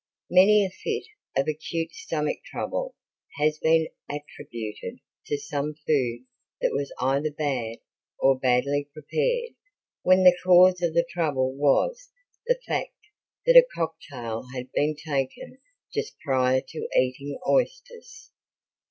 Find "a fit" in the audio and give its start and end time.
0.65-1.03